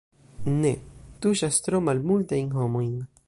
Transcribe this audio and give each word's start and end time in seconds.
Ne, 0.63 0.71
tuŝas 1.25 1.61
tro 1.67 1.83
malmultajn 1.91 2.51
homojn. 2.57 2.97